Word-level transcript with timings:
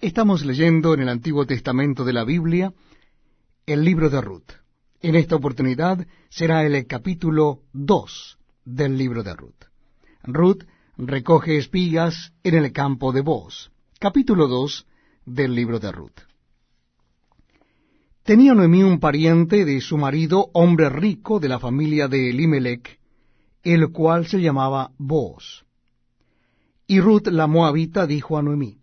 Estamos 0.00 0.44
leyendo 0.44 0.92
en 0.92 1.00
el 1.00 1.08
Antiguo 1.08 1.46
Testamento 1.46 2.04
de 2.04 2.12
la 2.12 2.24
Biblia 2.24 2.74
el 3.64 3.82
libro 3.82 4.10
de 4.10 4.20
Ruth. 4.20 4.52
En 5.00 5.14
esta 5.14 5.36
oportunidad 5.36 6.06
será 6.28 6.66
el 6.66 6.86
capítulo 6.86 7.62
2 7.72 8.38
del 8.66 8.98
libro 8.98 9.22
de 9.22 9.34
Ruth. 9.34 9.64
Ruth 10.24 10.64
recoge 10.98 11.56
espigas 11.56 12.34
en 12.44 12.56
el 12.56 12.72
campo 12.72 13.10
de 13.10 13.22
Boaz. 13.22 13.70
Capítulo 13.98 14.48
2 14.48 14.86
del 15.24 15.54
libro 15.54 15.78
de 15.78 15.90
Ruth. 15.90 16.20
Tenía 18.22 18.52
Noemí 18.52 18.82
un 18.82 19.00
pariente 19.00 19.64
de 19.64 19.80
su 19.80 19.96
marido, 19.96 20.50
hombre 20.52 20.90
rico 20.90 21.40
de 21.40 21.48
la 21.48 21.58
familia 21.58 22.06
de 22.06 22.28
Elimelech, 22.28 23.00
el 23.62 23.90
cual 23.92 24.26
se 24.26 24.42
llamaba 24.42 24.90
Boaz. 24.98 25.64
Y 26.86 27.00
Ruth 27.00 27.28
la 27.28 27.46
moabita 27.46 28.06
dijo 28.06 28.36
a 28.36 28.42
Noemí, 28.42 28.78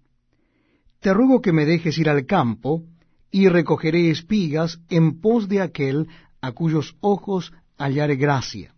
Te 1.04 1.14
ruego 1.14 1.42
que 1.42 1.52
me 1.52 1.66
dejes 1.66 1.98
ir 1.98 2.08
al 2.08 2.26
campo, 2.26 2.86
y 3.30 3.50
recogeré 3.50 4.10
espigas 4.10 4.80
en 4.90 5.20
pos 5.20 5.50
de 5.50 5.60
aquel 5.60 6.08
a 6.40 6.54
cuyos 6.54 6.96
ojos 7.02 7.52
hallare 7.78 8.16
gracia. 8.16 8.74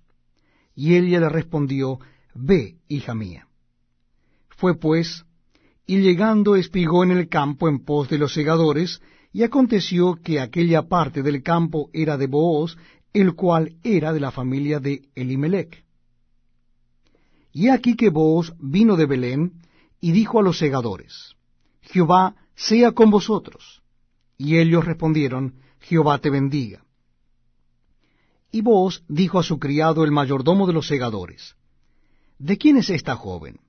Y 0.73 0.95
ella 0.95 1.19
le 1.19 1.29
respondió, 1.29 1.99
Ve, 2.33 2.77
hija 2.87 3.13
mía. 3.13 3.47
Fue 4.49 4.73
pues, 4.73 5.23
y 5.85 5.99
llegando 5.99 6.55
espigó 6.55 7.03
en 7.03 7.11
el 7.11 7.29
campo 7.29 7.69
en 7.69 7.85
pos 7.85 8.09
de 8.09 8.17
los 8.17 8.33
segadores, 8.33 9.03
y 9.31 9.43
aconteció 9.43 10.15
que 10.15 10.39
aquella 10.39 10.87
parte 10.87 11.21
del 11.21 11.43
campo 11.43 11.91
era 11.93 12.17
de 12.17 12.25
Booz, 12.25 12.75
el 13.13 13.35
cual 13.35 13.75
era 13.83 14.13
de 14.13 14.19
la 14.19 14.31
familia 14.31 14.79
de 14.79 15.09
Elimelech. 15.13 15.85
Y 17.51 17.69
aquí 17.69 17.95
que 17.95 18.09
Booz 18.09 18.51
vino 18.57 18.95
de 18.95 19.05
Belén, 19.05 19.61
y 20.01 20.11
dijo 20.11 20.39
a 20.39 20.43
los 20.43 20.57
segadores, 20.57 21.35
Jehová 21.91 22.35
sea 22.55 22.91
con 22.91 23.09
vosotros. 23.09 23.81
Y 24.37 24.57
ellos 24.57 24.85
respondieron, 24.85 25.55
Jehová 25.79 26.19
te 26.19 26.29
bendiga. 26.29 26.83
Y 28.51 28.61
vos 28.61 29.03
dijo 29.07 29.39
a 29.39 29.43
su 29.43 29.59
criado 29.59 30.03
el 30.03 30.11
mayordomo 30.11 30.65
de 30.67 30.73
los 30.73 30.87
segadores, 30.87 31.55
¿De 32.37 32.57
quién 32.57 32.77
es 32.77 32.89
esta 32.89 33.15
joven? 33.15 33.59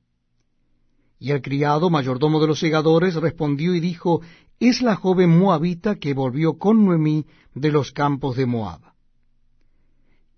Y 1.18 1.30
el 1.30 1.40
criado 1.40 1.88
mayordomo 1.88 2.40
de 2.40 2.48
los 2.48 2.58
segadores 2.58 3.14
respondió 3.14 3.74
y 3.74 3.80
dijo, 3.80 4.22
Es 4.58 4.82
la 4.82 4.96
joven 4.96 5.38
moabita 5.38 5.96
que 5.96 6.14
volvió 6.14 6.58
con 6.58 6.84
Noemí 6.84 7.26
de 7.54 7.70
los 7.70 7.92
campos 7.92 8.36
de 8.36 8.46
Moab. 8.46 8.80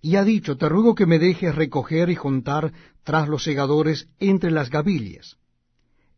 Y 0.00 0.16
ha 0.16 0.24
dicho, 0.24 0.56
Te 0.56 0.68
ruego 0.68 0.94
que 0.94 1.06
me 1.06 1.18
dejes 1.18 1.54
recoger 1.54 2.10
y 2.10 2.14
juntar 2.14 2.72
tras 3.02 3.28
los 3.28 3.42
segadores 3.42 4.08
entre 4.18 4.50
las 4.50 4.70
gavillas. 4.70 5.38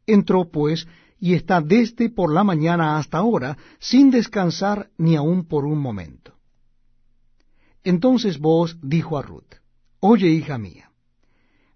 Entró 0.06 0.50
pues 0.50 0.86
y 1.20 1.34
está 1.34 1.60
desde 1.60 2.08
por 2.08 2.32
la 2.32 2.42
mañana 2.42 2.96
hasta 2.96 3.18
ahora, 3.18 3.58
sin 3.78 4.10
descansar 4.10 4.90
ni 4.96 5.16
aun 5.16 5.44
por 5.44 5.66
un 5.66 5.78
momento. 5.78 6.34
Entonces 7.84 8.38
vos 8.38 8.78
dijo 8.82 9.18
a 9.18 9.22
Ruth, 9.22 9.54
Oye, 10.00 10.28
hija 10.28 10.56
mía, 10.56 10.90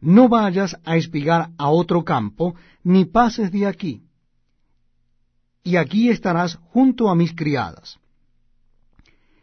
no 0.01 0.31
vayas 0.31 0.78
a 0.84 0.97
espigar 0.97 1.51
a 1.59 1.69
otro 1.69 2.05
campo, 2.05 2.55
ni 2.83 3.05
pases 3.05 3.53
de 3.53 3.67
aquí, 3.67 4.03
y 5.62 5.77
aquí 5.77 6.08
estarás 6.08 6.56
junto 6.56 7.11
a 7.11 7.14
mis 7.14 7.34
criadas. 7.34 7.98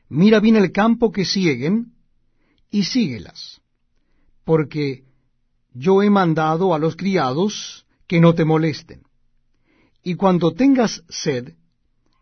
Mira 0.10 0.40
bien 0.40 0.56
el 0.56 0.72
campo 0.72 1.12
que 1.12 1.26
siguen, 1.26 1.94
y 2.72 2.84
síguelas, 2.84 3.62
porque 4.46 5.04
yo 5.74 6.02
he 6.02 6.10
mandado 6.10 6.74
a 6.74 6.80
los 6.80 6.96
criados 6.96 7.86
que 8.08 8.20
no 8.20 8.34
te 8.34 8.46
molesten 8.46 9.04
y 10.04 10.16
cuando 10.16 10.54
tengas 10.54 11.04
sed, 11.10 11.54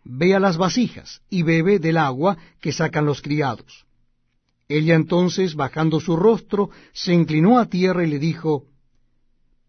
ve 0.04 0.36
a 0.36 0.40
las 0.40 0.58
vasijas 0.58 1.22
y 1.30 1.44
bebe 1.44 1.80
del 1.80 1.98
agua 1.98 2.38
que 2.60 2.74
sacan 2.74 3.06
los 3.06 3.22
criados. 3.22 3.86
Ella 4.68 4.96
entonces, 4.96 5.56
bajando 5.56 6.00
su 6.00 6.16
rostro, 6.16 6.70
se 6.94 7.14
inclinó 7.14 7.60
a 7.60 7.66
tierra 7.66 8.06
y 8.06 8.08
le 8.08 8.20
dijo, 8.20 8.66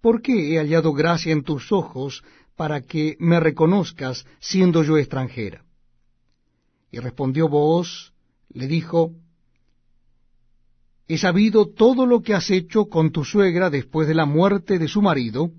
¿Por 0.00 0.22
qué 0.22 0.54
he 0.54 0.58
hallado 0.58 0.92
gracia 0.92 1.32
en 1.32 1.42
tus 1.42 1.72
ojos 1.72 2.22
para 2.56 2.82
que 2.82 3.16
me 3.18 3.40
reconozcas 3.40 4.26
siendo 4.40 4.82
yo 4.82 4.98
extranjera? 4.98 5.64
Y 6.90 6.98
respondió 6.98 7.48
Booz, 7.48 8.12
le 8.50 8.66
dijo, 8.66 9.12
He 11.06 11.18
sabido 11.18 11.66
todo 11.66 12.06
lo 12.06 12.22
que 12.22 12.34
has 12.34 12.50
hecho 12.50 12.86
con 12.86 13.10
tu 13.10 13.24
suegra 13.24 13.68
después 13.70 14.06
de 14.06 14.14
la 14.14 14.26
muerte 14.26 14.78
de 14.78 14.86
su 14.86 15.02
marido, 15.02 15.50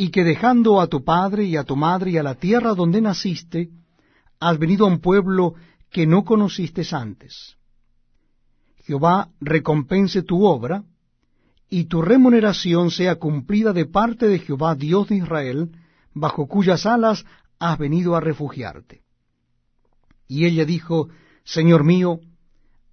y 0.00 0.10
que 0.10 0.24
dejando 0.24 0.80
a 0.80 0.86
tu 0.86 1.04
padre 1.04 1.44
y 1.44 1.58
a 1.58 1.64
tu 1.64 1.76
madre 1.76 2.12
y 2.12 2.16
a 2.16 2.22
la 2.22 2.34
tierra 2.34 2.72
donde 2.72 3.02
naciste, 3.02 3.68
has 4.40 4.58
venido 4.58 4.86
a 4.86 4.88
un 4.88 5.00
pueblo 5.00 5.56
que 5.90 6.06
no 6.06 6.24
conociste 6.24 6.82
antes. 6.92 7.58
Jehová 8.86 9.28
recompense 9.42 10.22
tu 10.22 10.46
obra, 10.46 10.84
y 11.68 11.84
tu 11.84 12.00
remuneración 12.00 12.90
sea 12.90 13.16
cumplida 13.16 13.74
de 13.74 13.84
parte 13.84 14.26
de 14.26 14.38
Jehová 14.38 14.74
Dios 14.74 15.08
de 15.08 15.16
Israel, 15.16 15.70
bajo 16.14 16.46
cuyas 16.46 16.86
alas 16.86 17.26
has 17.58 17.76
venido 17.76 18.16
a 18.16 18.20
refugiarte. 18.20 19.02
Y 20.26 20.46
ella 20.46 20.64
dijo, 20.64 21.10
Señor 21.44 21.84
mío, 21.84 22.20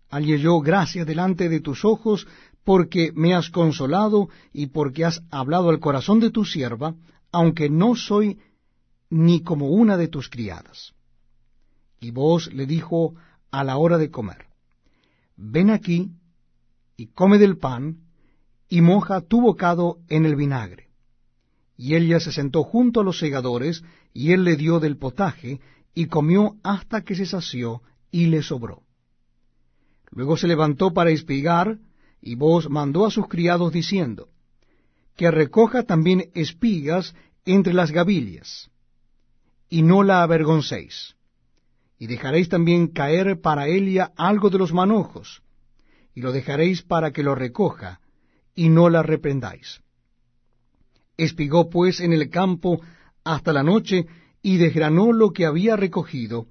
hallé 0.10 0.40
yo 0.40 0.60
gracia 0.60 1.06
delante 1.06 1.48
de 1.48 1.62
tus 1.62 1.86
ojos, 1.86 2.28
porque 2.68 3.14
me 3.16 3.34
has 3.34 3.50
consolado 3.50 4.28
y 4.52 4.68
porque 4.68 5.06
has 5.06 5.24
hablado 5.32 5.70
al 5.70 5.80
corazón 5.80 6.20
de 6.20 6.32
tu 6.32 6.44
sierva, 6.44 6.96
aunque 7.32 7.70
no 7.70 7.96
soy 7.96 8.40
ni 9.10 9.42
como 9.42 9.70
una 9.70 9.96
de 9.96 10.10
tus 10.10 10.28
criadas. 10.28 10.94
Y 12.02 12.12
vos 12.12 12.52
le 12.54 12.66
dijo 12.66 13.16
a 13.52 13.64
la 13.64 13.78
hora 13.78 13.98
de 13.98 14.12
comer, 14.12 14.48
ven 15.38 15.70
aquí 15.70 16.12
y 16.98 17.08
come 17.08 17.38
del 17.38 17.58
pan, 17.58 18.00
y 18.68 18.82
moja 18.82 19.22
tu 19.22 19.40
bocado 19.40 20.00
en 20.10 20.26
el 20.26 20.36
vinagre. 20.36 20.90
Y 21.78 21.96
ella 21.96 22.20
se 22.20 22.34
sentó 22.34 22.64
junto 22.64 23.00
a 23.00 23.04
los 23.06 23.18
segadores, 23.18 23.82
y 24.14 24.34
él 24.34 24.44
le 24.44 24.58
dio 24.58 24.82
del 24.82 24.98
potaje, 24.98 25.62
y 25.94 26.08
comió 26.08 26.58
hasta 26.64 27.06
que 27.06 27.16
se 27.16 27.28
sació, 27.28 27.82
y 28.12 28.26
le 28.26 28.44
sobró. 28.44 28.84
Luego 30.12 30.36
se 30.36 30.50
levantó 30.50 30.94
para 30.94 31.12
espigar, 31.12 31.80
y 32.22 32.36
vos 32.36 32.70
mandó 32.70 33.06
a 33.06 33.12
sus 33.12 33.28
criados 33.28 33.72
diciendo, 33.72 34.30
que 35.16 35.32
recoja 35.32 35.84
también 35.84 36.30
espigas 36.36 37.16
entre 37.46 37.74
las 37.74 37.92
gavillas, 37.92 38.70
y 39.70 39.82
no 39.82 40.04
la 40.04 40.22
avergoncéis, 40.22 41.16
y 41.98 42.08
dejaréis 42.08 42.50
también 42.50 42.88
caer 42.88 43.42
para 43.42 43.68
ella 43.68 44.12
algo 44.16 44.50
de 44.50 44.60
los 44.60 44.74
manojos, 44.74 45.42
y 46.14 46.22
lo 46.22 46.32
dejaréis 46.32 46.84
para 46.84 47.12
que 47.12 47.24
lo 47.24 47.36
recoja, 47.36 48.00
y 48.56 48.70
no 48.70 48.90
la 48.90 49.04
reprendáis. 49.04 49.82
Espigó 51.16 51.70
pues 51.70 52.00
en 52.00 52.14
el 52.14 52.30
campo 52.30 52.82
hasta 53.24 53.54
la 53.54 53.64
noche, 53.64 54.06
y 54.42 54.58
desgranó 54.58 55.12
lo 55.12 55.32
que 55.32 55.46
había 55.46 55.76
recogido, 55.76 56.48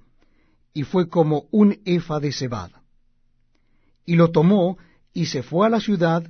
y 0.73 0.83
fue 0.83 1.07
como 1.09 1.47
un 1.51 1.79
efa 1.85 2.19
de 2.19 2.31
cebada. 2.31 2.83
Y 4.05 4.15
lo 4.15 4.31
tomó, 4.31 4.77
y 5.17 5.25
se 5.25 5.41
fue 5.41 5.65
a 5.65 5.69
la 5.71 5.79
ciudad, 5.79 6.29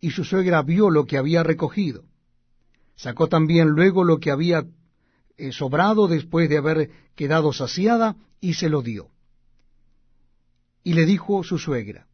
y 0.00 0.10
su 0.10 0.24
suegra 0.24 0.60
vio 0.62 0.90
lo 0.90 1.06
que 1.06 1.16
había 1.16 1.44
recogido. 1.44 2.02
Sacó 2.96 3.28
también 3.28 3.68
luego 3.68 4.02
lo 4.02 4.18
que 4.18 4.32
había 4.32 4.66
eh, 5.36 5.52
sobrado 5.52 6.08
después 6.08 6.48
de 6.48 6.58
haber 6.58 6.90
quedado 7.14 7.52
saciada, 7.52 8.16
y 8.40 8.54
se 8.54 8.68
lo 8.68 8.82
dio. 8.82 9.10
Y 10.82 10.94
le 10.94 11.06
dijo 11.06 11.44
su 11.44 11.56
suegra, 11.56 12.08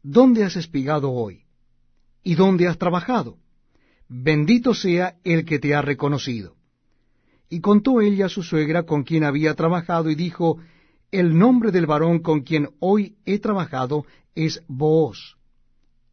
¿Dónde 0.00 0.44
has 0.44 0.54
espigado 0.54 1.10
hoy? 1.10 1.42
¿Y 2.22 2.36
dónde 2.36 2.68
has 2.68 2.78
trabajado? 2.78 3.36
Bendito 4.08 4.74
sea 4.74 5.16
el 5.24 5.44
que 5.44 5.58
te 5.58 5.74
ha 5.74 5.82
reconocido. 5.82 6.54
Y 7.48 7.58
contó 7.58 8.00
ella 8.00 8.26
a 8.26 8.28
su 8.36 8.44
suegra 8.44 8.84
con 8.84 9.02
quien 9.02 9.24
había 9.24 9.54
trabajado, 9.54 10.08
y 10.08 10.14
dijo, 10.14 10.60
El 11.10 11.36
nombre 11.36 11.72
del 11.72 11.86
varón 11.86 12.20
con 12.20 12.42
quien 12.42 12.68
hoy 12.78 13.16
he 13.24 13.40
trabajado 13.40 14.06
es 14.36 14.62
Booz. 14.68 15.36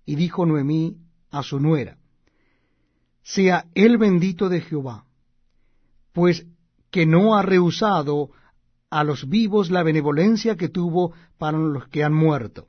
Y 0.06 0.16
dijo 0.16 0.48
Noemí 0.48 0.98
a 1.30 1.44
su 1.44 1.60
nuera, 1.60 1.98
sea 3.22 3.68
el 3.75 3.98
bendito 3.98 4.50
de 4.50 4.62
Jehová, 4.62 5.06
pues 6.12 6.48
que 6.90 7.06
no 7.06 7.38
ha 7.38 7.42
rehusado 7.42 8.31
a 8.90 9.04
los 9.04 9.28
vivos 9.30 9.72
la 9.72 9.84
benevolencia 9.84 10.56
que 10.56 10.70
tuvo 10.70 11.14
para 11.38 11.58
los 11.58 11.88
que 11.88 12.04
han 12.04 12.14
muerto. 12.14 12.68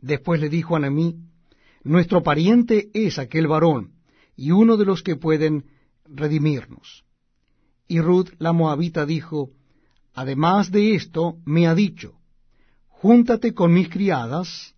Después 0.00 0.40
le 0.40 0.48
dijo 0.48 0.76
a 0.76 0.80
Noemí, 0.80 1.16
nuestro 1.82 2.22
pariente 2.22 2.90
es 2.94 3.18
aquel 3.18 3.46
varón, 3.46 3.92
y 4.36 4.50
uno 4.50 4.76
de 4.76 4.84
los 4.84 5.02
que 5.02 5.16
pueden 5.16 5.66
redimirnos. 6.04 7.04
Y 7.86 8.00
Ruth 8.00 8.30
la 8.38 8.52
moabita 8.52 9.06
dijo, 9.06 9.50
además 10.14 10.70
de 10.70 10.94
esto 10.94 11.36
me 11.44 11.66
ha 11.66 11.74
dicho, 11.74 12.18
júntate 13.04 13.52
con 13.52 13.70
mis 13.70 13.90
criadas 13.90 14.74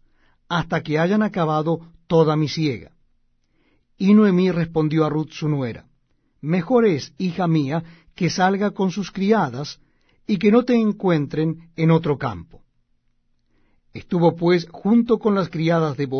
hasta 0.48 0.82
que 0.82 0.98
hayan 0.98 1.22
acabado 1.22 1.92
toda 2.08 2.34
mi 2.34 2.48
siega. 2.48 2.90
Y 3.96 4.14
Noemí 4.14 4.50
respondió 4.50 5.04
a 5.04 5.08
Ruth 5.08 5.30
su 5.30 5.48
nuera, 5.48 5.86
mejor 6.40 6.86
es, 6.86 7.14
hija 7.18 7.46
mía, 7.46 7.84
que 8.16 8.28
salga 8.28 8.72
con 8.72 8.90
sus 8.90 9.12
criadas, 9.12 9.78
y 10.26 10.38
que 10.38 10.50
no 10.50 10.64
te 10.64 10.74
encuentren 10.74 11.70
en 11.76 11.92
otro 11.92 12.18
campo. 12.18 12.64
Estuvo 13.94 14.34
pues 14.34 14.66
junto 14.72 15.20
con 15.20 15.36
las 15.36 15.48
criadas 15.48 15.96
de 15.96 16.06